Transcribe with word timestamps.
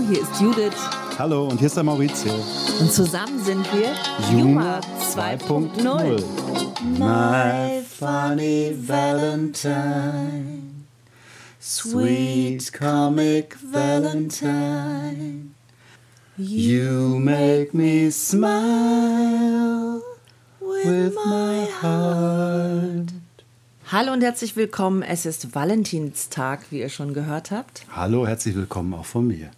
Hallo, 0.00 0.08
hier 0.08 0.22
ist 0.22 0.40
Judith. 0.40 0.72
Hallo, 1.18 1.48
und 1.48 1.58
hier 1.58 1.66
ist 1.66 1.76
der 1.76 1.84
Maurizio. 1.84 2.32
Und 2.80 2.90
zusammen 2.90 3.38
sind 3.44 3.66
wir 3.74 3.92
Juma 4.32 4.80
2.0. 5.14 6.24
My 6.98 7.82
funny 7.82 8.74
Valentine, 8.80 10.86
sweet 11.60 12.72
comic 12.72 13.58
Valentine, 13.70 15.54
you 16.38 17.18
make 17.18 17.74
me 17.74 18.10
smile 18.10 20.00
with 20.60 21.14
my 21.26 21.66
heart. 21.82 23.12
Hallo 23.92 24.14
und 24.14 24.22
herzlich 24.22 24.56
willkommen. 24.56 25.02
Es 25.02 25.26
ist 25.26 25.54
Valentinstag, 25.54 26.60
wie 26.70 26.78
ihr 26.78 26.88
schon 26.88 27.12
gehört 27.12 27.50
habt. 27.50 27.84
Hallo, 27.94 28.26
herzlich 28.26 28.54
willkommen 28.54 28.94
auch 28.94 29.04
von 29.04 29.26
mir. 29.26 29.50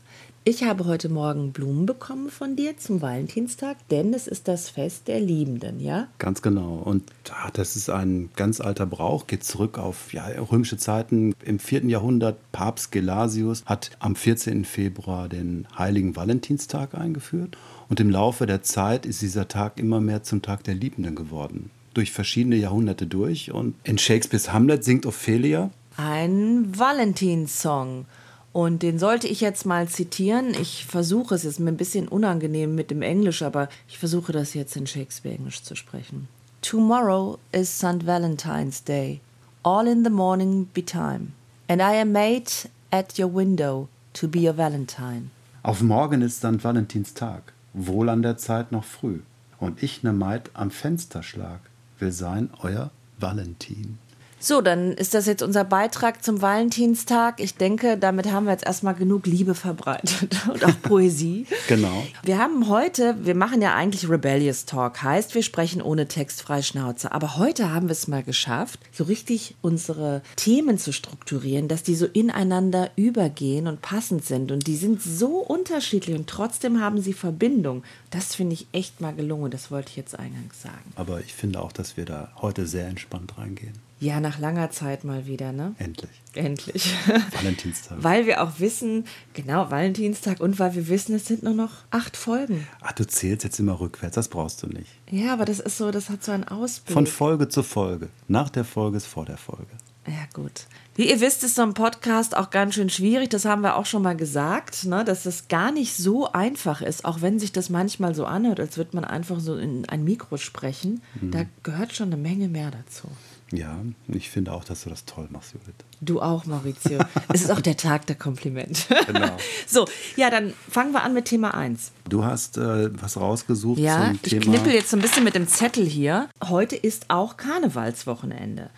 Ich 0.44 0.64
habe 0.64 0.86
heute 0.86 1.08
Morgen 1.08 1.52
Blumen 1.52 1.86
bekommen 1.86 2.28
von 2.28 2.56
dir 2.56 2.76
zum 2.76 3.00
Valentinstag, 3.00 3.76
denn 3.90 4.12
es 4.12 4.26
ist 4.26 4.48
das 4.48 4.70
Fest 4.70 5.06
der 5.06 5.20
Liebenden, 5.20 5.78
ja? 5.78 6.08
Ganz 6.18 6.42
genau. 6.42 6.82
Und 6.84 7.04
ah, 7.30 7.50
das 7.52 7.76
ist 7.76 7.88
ein 7.88 8.28
ganz 8.34 8.60
alter 8.60 8.84
Brauch, 8.84 9.28
geht 9.28 9.44
zurück 9.44 9.78
auf 9.78 10.12
ja, 10.12 10.26
römische 10.26 10.78
Zeiten. 10.78 11.32
Im 11.44 11.60
4. 11.60 11.84
Jahrhundert, 11.84 12.38
Papst 12.50 12.90
Gelasius 12.90 13.64
hat 13.66 13.92
am 14.00 14.16
14. 14.16 14.64
Februar 14.64 15.28
den 15.28 15.68
heiligen 15.78 16.16
Valentinstag 16.16 16.96
eingeführt. 16.96 17.56
Und 17.88 18.00
im 18.00 18.10
Laufe 18.10 18.44
der 18.44 18.64
Zeit 18.64 19.06
ist 19.06 19.22
dieser 19.22 19.46
Tag 19.46 19.78
immer 19.78 20.00
mehr 20.00 20.24
zum 20.24 20.42
Tag 20.42 20.64
der 20.64 20.74
Liebenden 20.74 21.14
geworden. 21.14 21.70
Durch 21.94 22.10
verschiedene 22.10 22.56
Jahrhunderte 22.56 23.06
durch. 23.06 23.52
Und 23.52 23.76
in 23.84 23.96
Shakespeares 23.96 24.52
Hamlet 24.52 24.82
singt 24.82 25.06
Ophelia. 25.06 25.70
Ein 25.96 26.76
Valentinssong. 26.76 28.06
Und 28.52 28.82
den 28.82 28.98
sollte 28.98 29.28
ich 29.28 29.40
jetzt 29.40 29.64
mal 29.64 29.88
zitieren. 29.88 30.54
Ich 30.60 30.84
versuche 30.84 31.34
es, 31.34 31.44
ist 31.44 31.58
mir 31.58 31.70
ein 31.70 31.76
bisschen 31.78 32.06
unangenehm 32.08 32.74
mit 32.74 32.90
dem 32.90 33.00
Englisch, 33.00 33.42
aber 33.42 33.68
ich 33.88 33.98
versuche 33.98 34.32
das 34.32 34.52
jetzt 34.52 34.76
in 34.76 34.86
Shakespeare-Englisch 34.86 35.62
zu 35.62 35.74
sprechen. 35.74 36.28
Tomorrow 36.60 37.38
is 37.52 37.76
St. 37.76 38.06
Valentine's 38.06 38.84
Day. 38.84 39.20
All 39.62 39.86
in 39.86 40.04
the 40.04 40.10
morning 40.10 40.68
betime. 40.74 41.32
And 41.68 41.80
I 41.80 42.00
am 42.00 42.12
made 42.12 42.68
at 42.90 43.18
your 43.18 43.32
window 43.32 43.88
to 44.12 44.28
be 44.28 44.40
your 44.40 44.56
Valentine. 44.56 45.30
Auf 45.62 45.80
morgen 45.80 46.22
ist 46.22 46.38
St. 46.38 46.62
Valentinstag, 46.62 47.52
wohl 47.72 48.08
an 48.08 48.22
der 48.22 48.36
Zeit 48.36 48.72
noch 48.72 48.84
früh. 48.84 49.20
Und 49.58 49.82
ich, 49.82 50.02
ne 50.02 50.12
Maid, 50.12 50.50
am 50.54 50.70
Fenster 50.70 51.22
schlag, 51.22 51.60
will 51.98 52.12
sein 52.12 52.50
euer 52.60 52.90
Valentin. 53.18 53.98
So, 54.44 54.60
dann 54.60 54.90
ist 54.94 55.14
das 55.14 55.26
jetzt 55.26 55.40
unser 55.40 55.62
Beitrag 55.62 56.24
zum 56.24 56.42
Valentinstag. 56.42 57.38
Ich 57.38 57.54
denke, 57.54 57.96
damit 57.96 58.32
haben 58.32 58.46
wir 58.46 58.50
jetzt 58.50 58.66
erstmal 58.66 58.94
genug 58.94 59.24
Liebe 59.24 59.54
verbreitet 59.54 60.36
und 60.52 60.64
auch 60.64 60.82
Poesie. 60.82 61.46
Genau. 61.68 62.04
Wir 62.24 62.38
haben 62.38 62.68
heute, 62.68 63.16
wir 63.24 63.36
machen 63.36 63.62
ja 63.62 63.74
eigentlich 63.74 64.10
Rebellious 64.10 64.66
Talk, 64.66 65.02
heißt, 65.02 65.34
wir 65.34 65.42
sprechen 65.42 65.80
ohne 65.80 66.08
Text 66.08 66.42
frei 66.42 66.60
Schnauze. 66.60 67.12
Aber 67.12 67.36
heute 67.36 67.72
haben 67.72 67.86
wir 67.86 67.92
es 67.92 68.08
mal 68.08 68.24
geschafft, 68.24 68.80
so 68.90 69.04
richtig 69.04 69.54
unsere 69.62 70.22
Themen 70.36 70.76
zu 70.76 70.92
strukturieren, 70.92 71.68
dass 71.68 71.84
die 71.84 71.94
so 71.94 72.06
ineinander 72.06 72.90
übergehen 72.96 73.68
und 73.68 73.80
passend 73.80 74.24
sind. 74.24 74.50
Und 74.50 74.66
die 74.66 74.76
sind 74.76 75.00
so 75.00 75.38
unterschiedlich 75.38 76.16
und 76.16 76.26
trotzdem 76.26 76.80
haben 76.80 77.00
sie 77.00 77.12
Verbindung. 77.12 77.84
Das 78.10 78.34
finde 78.34 78.54
ich 78.54 78.66
echt 78.72 79.00
mal 79.00 79.14
gelungen. 79.14 79.50
Das 79.50 79.70
wollte 79.70 79.90
ich 79.90 79.96
jetzt 79.96 80.18
eingangs 80.18 80.60
sagen. 80.60 80.92
Aber 80.96 81.20
ich 81.20 81.32
finde 81.32 81.62
auch, 81.62 81.72
dass 81.72 81.96
wir 81.96 82.04
da 82.04 82.32
heute 82.42 82.66
sehr 82.66 82.88
entspannt 82.88 83.38
reingehen. 83.38 83.91
Ja, 84.02 84.18
nach 84.18 84.40
langer 84.40 84.68
Zeit 84.72 85.04
mal 85.04 85.26
wieder, 85.26 85.52
ne? 85.52 85.76
Endlich. 85.78 86.10
Endlich. 86.34 86.92
Valentinstag. 87.36 88.02
weil 88.02 88.26
wir 88.26 88.42
auch 88.42 88.58
wissen, 88.58 89.04
genau, 89.32 89.70
Valentinstag 89.70 90.40
und 90.40 90.58
weil 90.58 90.74
wir 90.74 90.88
wissen, 90.88 91.14
es 91.14 91.26
sind 91.26 91.44
nur 91.44 91.54
noch 91.54 91.70
acht 91.92 92.16
Folgen. 92.16 92.66
Ach, 92.80 92.90
du 92.90 93.06
zählst 93.06 93.44
jetzt 93.44 93.60
immer 93.60 93.78
rückwärts, 93.78 94.16
das 94.16 94.26
brauchst 94.26 94.60
du 94.64 94.66
nicht. 94.66 94.90
Ja, 95.08 95.32
aber 95.32 95.44
das 95.44 95.60
ist 95.60 95.78
so, 95.78 95.92
das 95.92 96.10
hat 96.10 96.24
so 96.24 96.32
ein 96.32 96.48
Ausblick. 96.48 96.94
Von 96.94 97.06
Folge 97.06 97.48
zu 97.48 97.62
Folge. 97.62 98.08
Nach 98.26 98.50
der 98.50 98.64
Folge 98.64 98.96
ist 98.96 99.06
vor 99.06 99.24
der 99.24 99.36
Folge. 99.36 99.70
Ja, 100.04 100.26
gut. 100.32 100.66
Wie 100.96 101.08
ihr 101.08 101.20
wisst, 101.20 101.44
ist 101.44 101.54
so 101.54 101.62
ein 101.62 101.74
Podcast 101.74 102.36
auch 102.36 102.50
ganz 102.50 102.74
schön 102.74 102.90
schwierig. 102.90 103.30
Das 103.30 103.44
haben 103.44 103.62
wir 103.62 103.76
auch 103.76 103.86
schon 103.86 104.02
mal 104.02 104.16
gesagt, 104.16 104.84
ne? 104.84 105.04
dass 105.04 105.26
es 105.26 105.46
gar 105.46 105.70
nicht 105.70 105.94
so 105.94 106.32
einfach 106.32 106.82
ist, 106.82 107.04
auch 107.04 107.20
wenn 107.22 107.38
sich 107.38 107.52
das 107.52 107.70
manchmal 107.70 108.16
so 108.16 108.26
anhört, 108.26 108.58
als 108.58 108.76
würde 108.76 108.96
man 108.96 109.04
einfach 109.04 109.38
so 109.38 109.56
in 109.56 109.88
ein 109.88 110.02
Mikro 110.02 110.38
sprechen. 110.38 111.02
Da 111.20 111.44
gehört 111.62 111.94
schon 111.94 112.08
eine 112.08 112.20
Menge 112.20 112.48
mehr 112.48 112.72
dazu. 112.72 113.06
Ja, 113.52 113.76
ich 114.08 114.30
finde 114.30 114.52
auch, 114.52 114.64
dass 114.64 114.84
du 114.84 114.90
das 114.90 115.04
toll 115.04 115.28
machst, 115.30 115.52
Judith. 115.52 115.74
Du 116.00 116.20
auch, 116.22 116.46
Maurizio. 116.46 116.98
es 117.32 117.42
ist 117.42 117.50
auch 117.50 117.60
der 117.60 117.76
Tag 117.76 118.06
der 118.06 118.16
Komplimente. 118.16 118.82
Genau. 119.06 119.36
So, 119.66 119.86
ja, 120.16 120.30
dann 120.30 120.54
fangen 120.70 120.92
wir 120.92 121.02
an 121.02 121.12
mit 121.12 121.26
Thema 121.26 121.52
1. 121.54 121.92
Du 122.08 122.24
hast 122.24 122.56
äh, 122.56 122.90
was 123.00 123.18
rausgesucht 123.18 123.78
Ja, 123.78 124.06
zum 124.06 124.14
ich 124.14 124.30
Thema. 124.30 124.44
knippel 124.46 124.72
jetzt 124.72 124.88
so 124.90 124.96
ein 124.96 125.02
bisschen 125.02 125.22
mit 125.24 125.34
dem 125.34 125.46
Zettel 125.46 125.84
hier. 125.84 126.28
Heute 126.42 126.76
ist 126.76 127.10
auch 127.10 127.36
Karnevalswochenende. 127.36 128.70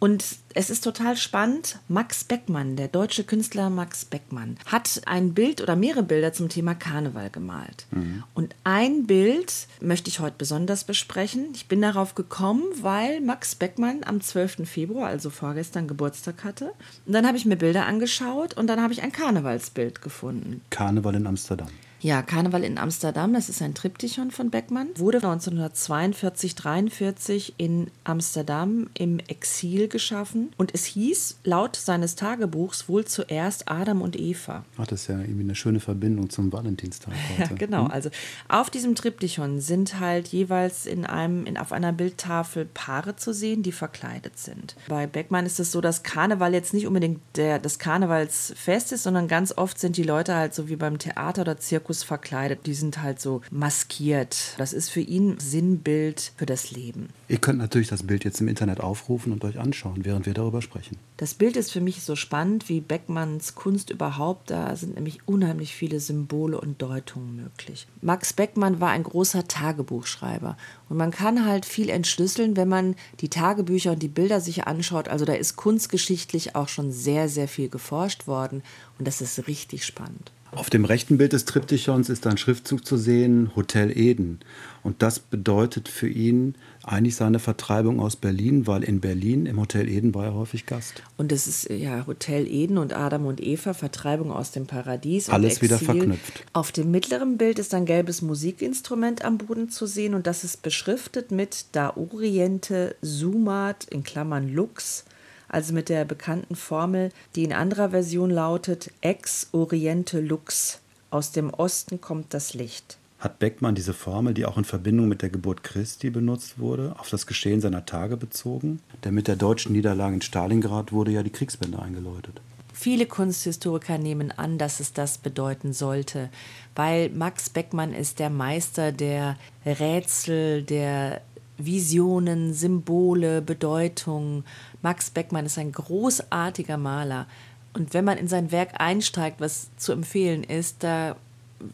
Und 0.00 0.24
es 0.54 0.70
ist 0.70 0.82
total 0.82 1.16
spannend. 1.16 1.78
Max 1.88 2.24
Beckmann, 2.24 2.76
der 2.76 2.88
deutsche 2.88 3.24
Künstler 3.24 3.70
Max 3.70 4.04
Beckmann, 4.04 4.56
hat 4.66 5.02
ein 5.06 5.34
Bild 5.34 5.60
oder 5.60 5.76
mehrere 5.76 6.02
Bilder 6.02 6.32
zum 6.32 6.48
Thema 6.48 6.74
Karneval 6.74 7.30
gemalt. 7.30 7.86
Und 8.34 8.54
ein 8.64 9.06
Bild 9.06 9.52
möchte 9.80 10.08
ich 10.08 10.20
heute 10.20 10.36
besonders 10.38 10.84
besprechen. 10.84 11.48
Ich 11.54 11.68
bin 11.68 11.82
darauf 11.82 12.14
gekommen, 12.14 12.64
weil 12.80 13.20
Max 13.20 13.54
Beckmann 13.54 14.00
am 14.04 14.20
12. 14.20 14.68
Februar, 14.68 15.08
also 15.08 15.30
vorgestern, 15.30 15.88
Geburtstag 15.88 16.44
hatte. 16.44 16.72
Und 17.06 17.12
dann 17.12 17.26
habe 17.26 17.36
ich 17.36 17.46
mir 17.46 17.56
Bilder 17.56 17.86
angeschaut 17.86 18.54
und 18.54 18.66
dann 18.66 18.80
habe 18.80 18.92
ich 18.92 19.02
ein 19.02 19.12
Karnevalsbild 19.12 20.02
gefunden. 20.02 20.62
Karneval 20.70 21.14
in 21.14 21.26
Amsterdam. 21.26 21.68
Ja, 22.00 22.22
Karneval 22.22 22.62
in 22.62 22.78
Amsterdam, 22.78 23.32
das 23.32 23.48
ist 23.48 23.60
ein 23.60 23.74
Triptychon 23.74 24.30
von 24.30 24.50
Beckmann, 24.50 24.86
wurde 24.94 25.18
1942, 25.18 26.54
43 26.54 27.54
in 27.56 27.90
Amsterdam 28.04 28.88
im 28.94 29.18
Exil 29.18 29.88
geschaffen 29.88 30.50
und 30.56 30.72
es 30.74 30.84
hieß 30.84 31.38
laut 31.42 31.74
seines 31.74 32.14
Tagebuchs 32.14 32.88
wohl 32.88 33.04
zuerst 33.04 33.68
Adam 33.68 34.00
und 34.00 34.16
Eva. 34.16 34.64
Ach, 34.76 34.86
das 34.86 35.02
ist 35.02 35.08
ja 35.08 35.18
irgendwie 35.18 35.42
eine 35.42 35.56
schöne 35.56 35.80
Verbindung 35.80 36.30
zum 36.30 36.52
Valentinstag 36.52 37.14
heute. 37.38 37.50
Ja, 37.50 37.56
genau. 37.56 37.86
Also 37.86 38.10
auf 38.46 38.70
diesem 38.70 38.94
Triptychon 38.94 39.60
sind 39.60 39.98
halt 39.98 40.28
jeweils 40.28 40.86
in 40.86 41.04
einem, 41.04 41.46
in, 41.46 41.58
auf 41.58 41.72
einer 41.72 41.92
Bildtafel 41.92 42.64
Paare 42.64 43.16
zu 43.16 43.34
sehen, 43.34 43.64
die 43.64 43.72
verkleidet 43.72 44.38
sind. 44.38 44.76
Bei 44.86 45.08
Beckmann 45.08 45.46
ist 45.46 45.58
es 45.58 45.72
so, 45.72 45.80
dass 45.80 46.04
Karneval 46.04 46.54
jetzt 46.54 46.74
nicht 46.74 46.86
unbedingt 46.86 47.20
der, 47.34 47.58
das 47.58 47.80
Karnevalsfest 47.80 48.92
ist, 48.92 49.02
sondern 49.02 49.26
ganz 49.26 49.52
oft 49.56 49.80
sind 49.80 49.96
die 49.96 50.04
Leute 50.04 50.36
halt 50.36 50.54
so 50.54 50.68
wie 50.68 50.76
beim 50.76 50.98
Theater 50.98 51.42
oder 51.42 51.56
Zirkus 51.56 51.87
verkleidet. 52.04 52.66
Die 52.66 52.74
sind 52.74 53.02
halt 53.02 53.20
so 53.20 53.40
maskiert. 53.50 54.54
Das 54.58 54.72
ist 54.72 54.90
für 54.90 55.00
ihn 55.00 55.38
Sinnbild 55.38 56.32
für 56.36 56.46
das 56.46 56.70
Leben. 56.70 57.08
Ihr 57.28 57.38
könnt 57.38 57.58
natürlich 57.58 57.88
das 57.88 58.02
Bild 58.02 58.24
jetzt 58.24 58.40
im 58.40 58.48
Internet 58.48 58.80
aufrufen 58.80 59.32
und 59.32 59.44
euch 59.44 59.58
anschauen, 59.58 60.04
während 60.04 60.26
wir 60.26 60.34
darüber 60.34 60.62
sprechen. 60.62 60.96
Das 61.16 61.34
Bild 61.34 61.56
ist 61.56 61.72
für 61.72 61.80
mich 61.80 62.02
so 62.02 62.16
spannend 62.16 62.68
wie 62.68 62.80
Beckmanns 62.80 63.54
Kunst 63.54 63.90
überhaupt. 63.90 64.50
Da 64.50 64.74
sind 64.76 64.94
nämlich 64.94 65.20
unheimlich 65.26 65.74
viele 65.74 66.00
Symbole 66.00 66.60
und 66.60 66.80
Deutungen 66.80 67.36
möglich. 67.36 67.86
Max 68.00 68.32
Beckmann 68.32 68.80
war 68.80 68.90
ein 68.90 69.02
großer 69.02 69.48
Tagebuchschreiber. 69.48 70.56
Und 70.88 70.96
man 70.96 71.10
kann 71.10 71.44
halt 71.44 71.66
viel 71.66 71.90
entschlüsseln, 71.90 72.56
wenn 72.56 72.68
man 72.68 72.94
die 73.20 73.28
Tagebücher 73.28 73.92
und 73.92 74.02
die 74.02 74.08
Bilder 74.08 74.40
sich 74.40 74.66
anschaut. 74.66 75.08
Also 75.08 75.24
da 75.24 75.34
ist 75.34 75.56
kunstgeschichtlich 75.56 76.54
auch 76.54 76.68
schon 76.68 76.92
sehr, 76.92 77.28
sehr 77.28 77.48
viel 77.48 77.68
geforscht 77.68 78.26
worden. 78.26 78.62
Und 78.98 79.06
das 79.06 79.20
ist 79.20 79.46
richtig 79.46 79.84
spannend. 79.84 80.32
Auf 80.52 80.70
dem 80.70 80.84
rechten 80.84 81.18
Bild 81.18 81.32
des 81.34 81.44
Triptychons 81.44 82.08
ist 82.08 82.26
ein 82.26 82.38
Schriftzug 82.38 82.86
zu 82.86 82.96
sehen, 82.96 83.50
Hotel 83.54 83.96
Eden. 83.96 84.40
Und 84.82 85.02
das 85.02 85.18
bedeutet 85.18 85.88
für 85.88 86.08
ihn 86.08 86.54
eigentlich 86.82 87.16
seine 87.16 87.38
Vertreibung 87.38 88.00
aus 88.00 88.16
Berlin, 88.16 88.66
weil 88.66 88.82
in 88.82 89.00
Berlin 89.00 89.44
im 89.44 89.60
Hotel 89.60 89.88
Eden 89.88 90.14
war 90.14 90.24
er 90.24 90.34
häufig 90.34 90.64
Gast. 90.64 91.02
Und 91.18 91.32
es 91.32 91.46
ist 91.46 91.68
ja 91.68 92.06
Hotel 92.06 92.46
Eden 92.46 92.78
und 92.78 92.94
Adam 92.94 93.26
und 93.26 93.40
Eva, 93.40 93.74
Vertreibung 93.74 94.32
aus 94.32 94.50
dem 94.50 94.66
Paradies. 94.66 95.28
Alles 95.28 95.56
und 95.56 95.62
wieder 95.62 95.76
Exil. 95.76 95.86
verknüpft. 95.86 96.44
Auf 96.54 96.72
dem 96.72 96.90
mittleren 96.90 97.36
Bild 97.36 97.58
ist 97.58 97.74
ein 97.74 97.84
gelbes 97.84 98.22
Musikinstrument 98.22 99.24
am 99.24 99.36
Boden 99.38 99.68
zu 99.68 99.86
sehen 99.86 100.14
und 100.14 100.26
das 100.26 100.44
ist 100.44 100.62
beschriftet 100.62 101.30
mit 101.30 101.66
Da 101.72 101.94
Oriente 101.94 102.96
Sumat 103.02 103.84
in 103.84 104.02
Klammern 104.02 104.48
Lux, 104.52 105.04
also 105.48 105.72
mit 105.72 105.88
der 105.88 106.04
bekannten 106.04 106.56
Formel, 106.56 107.10
die 107.34 107.44
in 107.44 107.52
anderer 107.52 107.90
Version 107.90 108.30
lautet 108.30 108.90
Ex 109.00 109.48
Oriente 109.52 110.20
Lux. 110.20 110.80
Aus 111.10 111.32
dem 111.32 111.50
Osten 111.50 112.00
kommt 112.00 112.34
das 112.34 112.54
Licht. 112.54 112.98
Hat 113.18 113.40
Beckmann 113.40 113.74
diese 113.74 113.94
Formel, 113.94 114.32
die 114.32 114.46
auch 114.46 114.58
in 114.58 114.64
Verbindung 114.64 115.08
mit 115.08 115.22
der 115.22 115.30
Geburt 115.30 115.64
Christi 115.64 116.10
benutzt 116.10 116.58
wurde, 116.58 116.94
auf 116.98 117.10
das 117.10 117.26
Geschehen 117.26 117.60
seiner 117.60 117.84
Tage 117.84 118.16
bezogen? 118.16 118.80
Denn 119.02 119.14
mit 119.14 119.26
der 119.26 119.34
deutschen 119.34 119.72
Niederlage 119.72 120.14
in 120.14 120.22
Stalingrad 120.22 120.92
wurde 120.92 121.10
ja 121.10 121.24
die 121.24 121.30
Kriegswende 121.30 121.80
eingeläutet. 121.80 122.40
Viele 122.72 123.06
Kunsthistoriker 123.06 123.98
nehmen 123.98 124.30
an, 124.30 124.56
dass 124.56 124.78
es 124.78 124.92
das 124.92 125.18
bedeuten 125.18 125.72
sollte, 125.72 126.28
weil 126.76 127.10
Max 127.10 127.50
Beckmann 127.50 127.92
ist 127.92 128.20
der 128.20 128.30
Meister 128.30 128.92
der 128.92 129.36
Rätsel, 129.66 130.62
der 130.62 131.20
Visionen, 131.58 132.54
Symbole, 132.54 133.42
Bedeutungen. 133.42 134.44
Max 134.82 135.10
Beckmann 135.10 135.46
ist 135.46 135.58
ein 135.58 135.72
großartiger 135.72 136.76
Maler. 136.76 137.26
Und 137.74 137.94
wenn 137.94 138.04
man 138.04 138.18
in 138.18 138.28
sein 138.28 138.50
Werk 138.50 138.80
einsteigt, 138.80 139.40
was 139.40 139.68
zu 139.76 139.92
empfehlen 139.92 140.44
ist, 140.44 140.82
da 140.82 141.16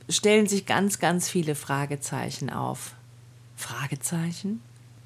stellen 0.08 0.46
sich 0.46 0.66
ganz, 0.66 0.98
ganz 0.98 1.28
viele 1.28 1.54
Fragezeichen 1.54 2.50
auf. 2.50 2.94
Fragezeichen? 3.56 4.60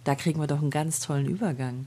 Da 0.04 0.14
kriegen 0.14 0.40
wir 0.40 0.46
doch 0.46 0.60
einen 0.60 0.70
ganz 0.70 1.00
tollen 1.00 1.26
Übergang. 1.26 1.86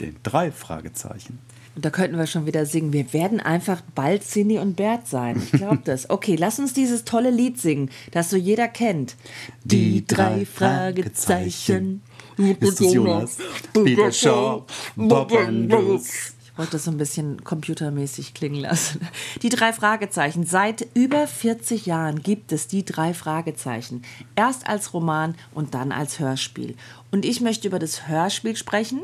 Den 0.00 0.16
drei 0.22 0.50
Fragezeichen. 0.50 1.38
Und 1.74 1.84
da 1.84 1.90
könnten 1.90 2.18
wir 2.18 2.26
schon 2.26 2.44
wieder 2.44 2.66
singen. 2.66 2.92
Wir 2.92 3.12
werden 3.12 3.40
einfach 3.40 3.80
bald 3.94 4.24
Cindy 4.24 4.58
und 4.58 4.76
Bert 4.76 5.06
sein. 5.06 5.40
Ich 5.42 5.52
glaube 5.52 5.80
das. 5.84 6.10
Okay, 6.10 6.36
lass 6.36 6.58
uns 6.58 6.74
dieses 6.74 7.04
tolle 7.04 7.30
Lied 7.30 7.58
singen, 7.58 7.90
das 8.10 8.30
so 8.30 8.36
jeder 8.36 8.68
kennt. 8.68 9.16
Die 9.64 10.06
drei 10.06 10.44
Fragezeichen. 10.44 12.02
Ist 12.36 12.80
das 12.80 12.92
Jonas? 12.92 13.38
Peter 13.72 14.12
Shaw, 14.12 14.64
Bob 14.96 15.32
Andrews. 15.32 16.34
Ich 16.52 16.58
wollte 16.58 16.72
das 16.72 16.84
so 16.84 16.90
ein 16.90 16.98
bisschen 16.98 17.42
computermäßig 17.44 18.34
klingen 18.34 18.60
lassen. 18.60 19.00
Die 19.40 19.48
drei 19.48 19.72
Fragezeichen. 19.72 20.44
Seit 20.44 20.86
über 20.92 21.26
40 21.26 21.86
Jahren 21.86 22.22
gibt 22.22 22.52
es 22.52 22.66
die 22.66 22.84
drei 22.84 23.14
Fragezeichen. 23.14 24.02
Erst 24.36 24.66
als 24.66 24.92
Roman 24.92 25.34
und 25.54 25.72
dann 25.72 25.92
als 25.92 26.18
Hörspiel. 26.18 26.76
Und 27.10 27.24
ich 27.24 27.40
möchte 27.40 27.68
über 27.68 27.78
das 27.78 28.06
Hörspiel 28.06 28.54
sprechen, 28.54 29.00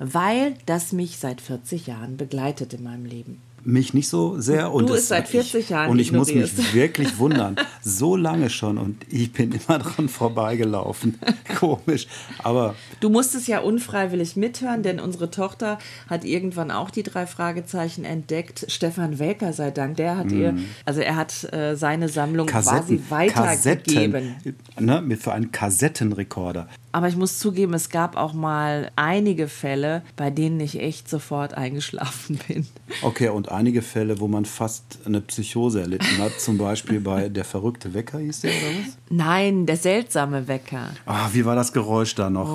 weil 0.00 0.54
das 0.66 0.90
mich 0.90 1.18
seit 1.18 1.40
40 1.40 1.86
Jahren 1.86 2.16
begleitet 2.16 2.74
in 2.74 2.82
meinem 2.82 3.04
Leben. 3.04 3.40
Mich 3.64 3.94
nicht 3.94 4.08
so 4.08 4.40
sehr. 4.40 4.72
Und 4.72 4.88
Du 4.88 4.94
es 4.94 5.08
seit 5.08 5.28
40 5.28 5.68
Jahren 5.70 5.90
Und 5.90 5.98
ich 5.98 6.12
muss 6.12 6.28
mich 6.28 6.36
ignorierst. 6.36 6.74
wirklich 6.74 7.18
wundern. 7.18 7.56
So 7.82 8.16
lange 8.16 8.50
schon 8.50 8.78
und 8.78 9.04
ich 9.10 9.32
bin 9.32 9.52
immer 9.52 9.78
dran 9.78 10.08
vorbeigelaufen. 10.08 11.18
Komisch. 11.58 12.06
Aber 12.42 12.74
Du 13.00 13.10
musstest 13.10 13.48
ja 13.48 13.60
unfreiwillig 13.60 14.36
mithören, 14.36 14.82
denn 14.82 15.00
unsere 15.00 15.30
Tochter 15.30 15.78
hat 16.08 16.24
irgendwann 16.24 16.70
auch 16.70 16.90
die 16.90 17.02
drei 17.02 17.26
Fragezeichen 17.26 18.04
entdeckt. 18.04 18.64
Stefan 18.68 19.18
Welker 19.18 19.52
sei 19.52 19.70
Dank, 19.70 19.96
der 19.96 20.16
hat 20.16 20.32
ihr, 20.32 20.56
also 20.84 21.00
er 21.00 21.16
hat 21.16 21.52
äh, 21.52 21.76
seine 21.76 22.08
Sammlung 22.08 22.46
quasi 22.46 22.70
Kassetten, 22.70 23.10
weitergegeben. 23.10 24.34
Kassetten, 24.42 24.56
ne, 24.86 25.00
mit- 25.02 25.20
für 25.22 25.32
einen 25.32 25.52
Kassettenrekorder. 25.52 26.68
Aber 26.92 27.08
ich 27.08 27.16
muss 27.16 27.38
zugeben, 27.38 27.72
es 27.74 27.88
gab 27.88 28.16
auch 28.16 28.32
mal 28.32 28.90
einige 28.96 29.46
Fälle, 29.48 30.02
bei 30.16 30.30
denen 30.30 30.58
ich 30.60 30.80
echt 30.80 31.08
sofort 31.08 31.54
eingeschlafen 31.54 32.40
bin. 32.48 32.66
Okay, 33.02 33.28
und 33.28 33.49
einige 33.52 33.82
Fälle, 33.82 34.20
wo 34.20 34.28
man 34.28 34.44
fast 34.44 34.98
eine 35.06 35.20
Psychose 35.20 35.80
erlitten 35.80 36.18
hat, 36.18 36.40
zum 36.40 36.58
Beispiel 36.58 37.00
bei 37.00 37.28
Der 37.28 37.44
verrückte 37.44 37.92
Wecker 37.94 38.18
hieß 38.18 38.40
der 38.40 38.50
oder 38.50 38.78
was? 38.86 38.96
Nein, 39.08 39.66
der 39.66 39.76
seltsame 39.76 40.48
Wecker. 40.48 40.90
Ah, 41.06 41.28
wie 41.32 41.44
war 41.44 41.56
das 41.56 41.72
Geräusch 41.72 42.14
da 42.14 42.30
noch? 42.30 42.48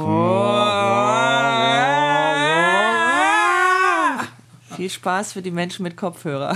Viel 4.76 4.90
Spaß 4.90 5.34
für 5.34 5.42
die 5.42 5.52
Menschen 5.52 5.84
mit 5.84 5.96
Kopfhörer. 5.96 6.56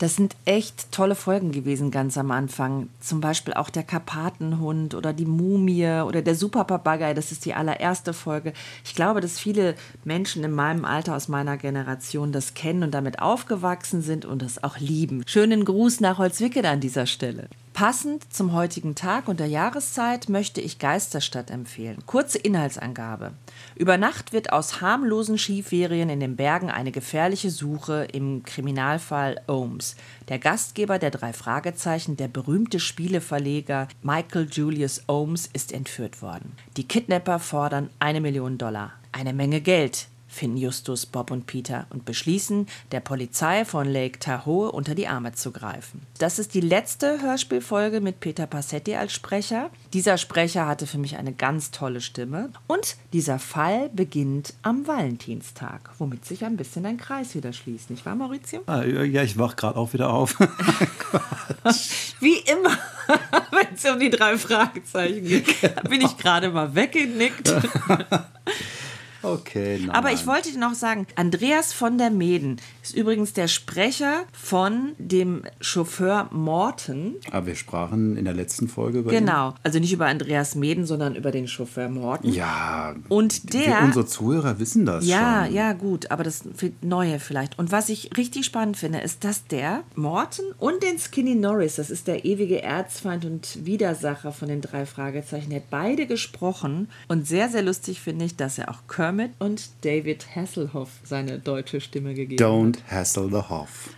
Das 0.00 0.16
sind 0.16 0.34
echt 0.46 0.92
tolle 0.92 1.14
Folgen 1.14 1.52
gewesen 1.52 1.90
ganz 1.90 2.16
am 2.16 2.30
Anfang. 2.30 2.88
Zum 3.00 3.20
Beispiel 3.20 3.52
auch 3.52 3.68
der 3.68 3.82
Karpatenhund 3.82 4.94
oder 4.94 5.12
die 5.12 5.26
Mumie 5.26 6.00
oder 6.06 6.22
der 6.22 6.34
Superpapagei. 6.34 7.12
Das 7.12 7.32
ist 7.32 7.44
die 7.44 7.52
allererste 7.52 8.14
Folge. 8.14 8.54
Ich 8.82 8.94
glaube, 8.94 9.20
dass 9.20 9.38
viele 9.38 9.74
Menschen 10.02 10.42
in 10.42 10.52
meinem 10.52 10.86
Alter 10.86 11.14
aus 11.14 11.28
meiner 11.28 11.58
Generation 11.58 12.32
das 12.32 12.54
kennen 12.54 12.82
und 12.82 12.94
damit 12.94 13.20
aufgewachsen 13.20 14.00
sind 14.00 14.24
und 14.24 14.40
das 14.40 14.64
auch 14.64 14.78
lieben. 14.78 15.22
Schönen 15.26 15.66
Gruß 15.66 16.00
nach 16.00 16.16
Holzwickede 16.16 16.70
an 16.70 16.80
dieser 16.80 17.04
Stelle. 17.04 17.50
Passend 17.80 18.30
zum 18.30 18.52
heutigen 18.52 18.94
Tag 18.94 19.26
und 19.26 19.40
der 19.40 19.46
Jahreszeit 19.46 20.28
möchte 20.28 20.60
ich 20.60 20.78
Geisterstadt 20.78 21.50
empfehlen. 21.50 21.96
Kurze 22.04 22.36
Inhaltsangabe. 22.36 23.32
Über 23.74 23.96
Nacht 23.96 24.34
wird 24.34 24.52
aus 24.52 24.82
harmlosen 24.82 25.38
Skiferien 25.38 26.10
in 26.10 26.20
den 26.20 26.36
Bergen 26.36 26.68
eine 26.68 26.92
gefährliche 26.92 27.48
Suche 27.50 28.06
im 28.12 28.42
Kriminalfall 28.42 29.40
Ohms. 29.48 29.96
Der 30.28 30.38
Gastgeber 30.38 30.98
der 30.98 31.10
drei 31.10 31.32
Fragezeichen, 31.32 32.18
der 32.18 32.28
berühmte 32.28 32.80
Spieleverleger 32.80 33.88
Michael 34.02 34.48
Julius 34.52 35.04
Ohms, 35.08 35.48
ist 35.50 35.72
entführt 35.72 36.20
worden. 36.20 36.52
Die 36.76 36.86
Kidnapper 36.86 37.38
fordern 37.38 37.88
eine 37.98 38.20
Million 38.20 38.58
Dollar. 38.58 38.92
Eine 39.12 39.32
Menge 39.32 39.62
Geld 39.62 40.08
finden 40.30 40.56
Justus, 40.56 41.06
Bob 41.06 41.30
und 41.30 41.46
Peter 41.46 41.86
und 41.90 42.04
beschließen, 42.04 42.66
der 42.92 43.00
Polizei 43.00 43.64
von 43.64 43.86
Lake 43.86 44.18
Tahoe 44.18 44.70
unter 44.70 44.94
die 44.94 45.08
Arme 45.08 45.32
zu 45.32 45.50
greifen. 45.50 46.02
Das 46.18 46.38
ist 46.38 46.54
die 46.54 46.60
letzte 46.60 47.20
Hörspielfolge 47.20 48.00
mit 48.00 48.20
Peter 48.20 48.46
Passetti 48.46 48.94
als 48.94 49.12
Sprecher. 49.12 49.70
Dieser 49.92 50.18
Sprecher 50.18 50.66
hatte 50.66 50.86
für 50.86 50.98
mich 50.98 51.16
eine 51.16 51.32
ganz 51.32 51.70
tolle 51.72 52.00
Stimme. 52.00 52.50
Und 52.66 52.96
dieser 53.12 53.38
Fall 53.38 53.90
beginnt 53.90 54.54
am 54.62 54.86
Valentinstag, 54.86 55.90
womit 55.98 56.24
sich 56.24 56.44
ein 56.44 56.56
bisschen 56.56 56.86
ein 56.86 56.96
Kreis 56.96 57.34
wieder 57.34 57.52
schließt, 57.52 57.90
nicht 57.90 58.06
wahr, 58.06 58.14
Maurizio? 58.14 58.62
Ah, 58.66 58.84
ja, 58.84 59.22
ich 59.22 59.38
wach 59.38 59.56
gerade 59.56 59.76
auch 59.76 59.92
wieder 59.92 60.12
auf. 60.12 60.38
Wie 62.20 62.38
immer, 62.38 62.76
wenn 63.50 63.74
es 63.74 63.84
um 63.84 63.98
die 63.98 64.10
drei 64.10 64.38
Fragezeichen 64.38 65.24
geht, 65.24 65.44
bin 65.88 66.00
ich 66.00 66.16
gerade 66.16 66.50
mal 66.50 66.74
weggenickt. 66.74 67.52
Okay, 69.22 69.78
nein. 69.80 69.90
Aber 69.90 70.12
ich 70.12 70.26
wollte 70.26 70.50
dir 70.52 70.58
noch 70.58 70.74
sagen, 70.74 71.06
Andreas 71.16 71.72
von 71.72 71.98
der 71.98 72.10
Meden 72.10 72.56
ist 72.82 72.94
übrigens 72.96 73.32
der 73.32 73.48
Sprecher 73.48 74.24
von 74.32 74.92
dem 74.98 75.42
Chauffeur 75.60 76.28
Morten. 76.32 77.16
Aber 77.30 77.46
wir 77.46 77.54
sprachen 77.54 78.16
in 78.16 78.24
der 78.24 78.34
letzten 78.34 78.68
Folge 78.68 79.00
über 79.00 79.12
ihn. 79.12 79.18
Genau, 79.20 79.54
also 79.62 79.78
nicht 79.78 79.92
über 79.92 80.06
Andreas 80.06 80.54
Meden, 80.54 80.86
sondern 80.86 81.14
über 81.16 81.30
den 81.30 81.48
Chauffeur 81.48 81.88
Morten. 81.88 82.32
Ja. 82.32 82.94
Und 83.08 83.52
wir, 83.52 83.60
der- 83.60 83.82
unsere 83.82 84.06
Zuhörer 84.06 84.58
wissen 84.58 84.86
das 84.86 85.06
Ja, 85.06 85.44
schon. 85.46 85.54
ja, 85.54 85.72
gut, 85.72 86.10
aber 86.10 86.24
das 86.24 86.42
Neue 86.82 87.18
vielleicht. 87.20 87.58
Und 87.58 87.72
was 87.72 87.88
ich 87.88 88.10
richtig 88.16 88.46
spannend 88.46 88.76
finde, 88.76 89.00
ist, 89.00 89.24
dass 89.24 89.44
der 89.46 89.82
Morten 89.94 90.42
und 90.58 90.82
den 90.82 90.98
Skinny 90.98 91.34
Norris, 91.34 91.76
das 91.76 91.90
ist 91.90 92.06
der 92.06 92.24
ewige 92.24 92.62
Erzfeind 92.62 93.24
und 93.24 93.64
Widersacher 93.66 94.32
von 94.32 94.48
den 94.48 94.60
drei 94.60 94.86
Fragezeichen, 94.86 95.50
der 95.50 95.60
hat 95.60 95.70
beide 95.70 96.06
gesprochen. 96.06 96.88
Und 97.08 97.26
sehr, 97.26 97.48
sehr 97.48 97.62
lustig 97.62 98.00
finde 98.00 98.24
ich, 98.24 98.36
dass 98.36 98.58
er 98.58 98.70
auch 98.70 98.86
Kermit 99.10 99.32
und 99.40 99.70
David 99.80 100.36
Hasselhoff 100.36 101.00
seine 101.02 101.40
deutsche 101.40 101.80
Stimme 101.80 102.14
gegeben 102.14 102.44
hat. 102.44 102.48
Don't 102.48 102.78
hassle 102.88 103.28
the 103.28 103.48
Hoff. 103.48 103.90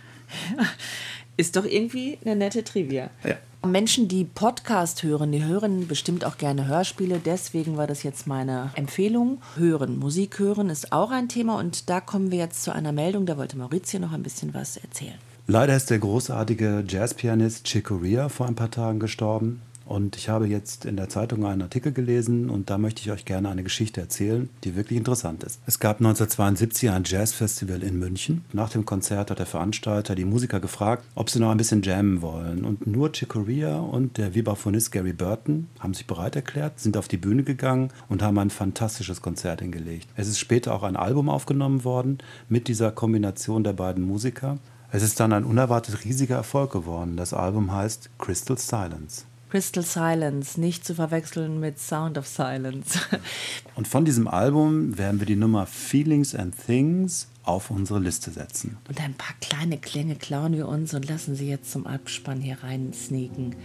Ist 1.37 1.55
doch 1.55 1.65
irgendwie 1.65 2.17
eine 2.25 2.35
nette 2.35 2.63
Trivia. 2.63 3.11
Ja. 3.23 3.35
Menschen, 3.63 4.07
die 4.07 4.23
Podcast 4.23 5.03
hören, 5.03 5.31
die 5.31 5.43
hören 5.43 5.87
bestimmt 5.87 6.25
auch 6.25 6.39
gerne 6.39 6.65
Hörspiele. 6.65 7.21
Deswegen 7.23 7.77
war 7.77 7.85
das 7.85 8.01
jetzt 8.01 8.25
meine 8.25 8.71
Empfehlung. 8.73 9.39
Hören, 9.55 9.99
Musik 9.99 10.39
hören 10.39 10.71
ist 10.71 10.91
auch 10.91 11.11
ein 11.11 11.29
Thema. 11.29 11.59
Und 11.59 11.91
da 11.91 12.01
kommen 12.01 12.31
wir 12.31 12.39
jetzt 12.39 12.63
zu 12.63 12.73
einer 12.73 12.91
Meldung. 12.91 13.27
Da 13.27 13.37
wollte 13.37 13.55
Maurizio 13.55 13.99
noch 13.99 14.13
ein 14.13 14.23
bisschen 14.23 14.55
was 14.55 14.77
erzählen. 14.77 15.19
Leider 15.45 15.75
ist 15.75 15.91
der 15.91 15.99
großartige 15.99 16.83
Jazzpianist 16.87 17.65
Chick 17.65 17.85
Corea 17.85 18.29
vor 18.29 18.47
ein 18.47 18.55
paar 18.55 18.71
Tagen 18.71 18.99
gestorben. 18.99 19.61
Und 19.93 20.17
ich 20.17 20.27
habe 20.27 20.47
jetzt 20.47 20.85
in 20.85 20.97
der 20.97 21.07
Zeitung 21.07 21.45
einen 21.45 21.61
Artikel 21.61 21.91
gelesen 21.91 22.49
und 22.49 22.71
da 22.71 22.79
möchte 22.79 23.03
ich 23.03 23.11
euch 23.11 23.25
gerne 23.25 23.49
eine 23.49 23.61
Geschichte 23.61 24.01
erzählen, 24.01 24.49
die 24.63 24.75
wirklich 24.75 24.97
interessant 24.97 25.43
ist. 25.43 25.61
Es 25.67 25.79
gab 25.79 25.97
1972 25.97 26.89
ein 26.89 27.03
Jazzfestival 27.05 27.83
in 27.83 27.99
München. 27.99 28.43
Nach 28.53 28.71
dem 28.71 28.85
Konzert 28.85 29.29
hat 29.29 29.37
der 29.37 29.45
Veranstalter 29.45 30.15
die 30.15 30.25
Musiker 30.25 30.59
gefragt, 30.59 31.03
ob 31.13 31.29
sie 31.29 31.37
noch 31.37 31.51
ein 31.51 31.57
bisschen 31.57 31.83
jammen 31.83 32.23
wollen. 32.23 32.65
Und 32.65 32.87
nur 32.87 33.11
Chick 33.11 33.29
Corea 33.29 33.77
und 33.81 34.17
der 34.17 34.33
Vibraphonist 34.33 34.91
Gary 34.91 35.13
Burton 35.13 35.67
haben 35.79 35.93
sich 35.93 36.07
bereit 36.07 36.35
erklärt, 36.35 36.79
sind 36.79 36.97
auf 36.97 37.07
die 37.07 37.17
Bühne 37.17 37.43
gegangen 37.43 37.91
und 38.09 38.23
haben 38.23 38.39
ein 38.39 38.49
fantastisches 38.49 39.21
Konzert 39.21 39.61
hingelegt. 39.61 40.07
Es 40.15 40.27
ist 40.27 40.39
später 40.39 40.73
auch 40.73 40.81
ein 40.81 40.95
Album 40.95 41.29
aufgenommen 41.29 41.83
worden 41.83 42.17
mit 42.49 42.67
dieser 42.67 42.91
Kombination 42.91 43.63
der 43.63 43.73
beiden 43.73 44.03
Musiker. 44.03 44.57
Es 44.91 45.03
ist 45.03 45.19
dann 45.19 45.33
ein 45.33 45.43
unerwartet 45.43 46.03
riesiger 46.03 46.37
Erfolg 46.37 46.71
geworden. 46.71 47.15
Das 47.15 47.31
Album 47.31 47.71
heißt 47.71 48.09
Crystal 48.17 48.57
Silence. 48.57 49.25
Crystal 49.53 49.83
Silence, 49.83 50.59
nicht 50.59 50.83
zu 50.83 50.95
verwechseln 50.95 51.59
mit 51.59 51.77
Sound 51.77 52.17
of 52.17 52.25
Silence. 52.25 52.99
Und 53.75 53.87
von 53.87 54.03
diesem 54.03 54.27
Album 54.27 54.97
werden 54.97 55.19
wir 55.19 55.27
die 55.27 55.35
Nummer 55.35 55.67
Feelings 55.67 56.33
and 56.33 56.55
Things 56.65 57.27
auf 57.43 57.69
unsere 57.69 57.99
Liste 57.99 58.31
setzen. 58.31 58.77
Und 58.89 58.99
ein 58.99 59.13
paar 59.13 59.35
kleine 59.41 59.77
Klänge 59.77 60.15
klauen 60.15 60.53
wir 60.53 60.67
uns 60.67 60.95
und 60.95 61.07
lassen 61.07 61.35
sie 61.35 61.47
jetzt 61.47 61.71
zum 61.71 61.85
Abspann 61.85 62.41
hier 62.41 62.63
rein 62.63 62.93
sneaken. 62.93 63.55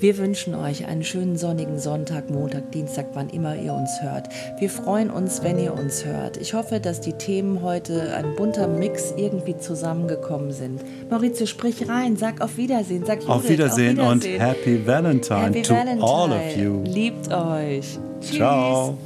Wir 0.00 0.16
wünschen 0.16 0.54
euch 0.54 0.86
einen 0.86 1.04
schönen 1.04 1.36
sonnigen 1.36 1.78
Sonntag, 1.78 2.30
Montag, 2.30 2.72
Dienstag, 2.72 3.08
wann 3.12 3.28
immer 3.28 3.54
ihr 3.54 3.74
uns 3.74 4.00
hört. 4.00 4.30
Wir 4.58 4.70
freuen 4.70 5.10
uns, 5.10 5.42
wenn 5.42 5.58
ihr 5.58 5.74
uns 5.74 6.06
hört. 6.06 6.38
Ich 6.38 6.54
hoffe, 6.54 6.80
dass 6.80 7.02
die 7.02 7.12
Themen 7.12 7.60
heute 7.60 8.14
ein 8.16 8.34
bunter 8.34 8.66
Mix 8.66 9.12
irgendwie 9.18 9.58
zusammengekommen 9.58 10.52
sind. 10.52 10.80
Maurizio, 11.10 11.44
sprich 11.44 11.86
rein, 11.86 12.16
sag 12.16 12.40
auf 12.40 12.56
Wiedersehen, 12.56 13.04
sag 13.06 13.18
Auf 13.28 13.42
Judith, 13.42 13.50
Wiedersehen, 13.50 14.00
und 14.00 14.24
Wiedersehen. 14.24 14.40
Happy 14.40 14.86
Valentine 14.86 15.40
Happy 15.40 15.62
to 15.62 15.74
Valentine. 15.74 16.02
all 16.02 16.32
of 16.32 16.56
you. 16.56 16.82
Liebt 16.84 17.30
euch. 17.30 17.98
Tschüss. 18.22 18.36
Ciao. 18.36 18.96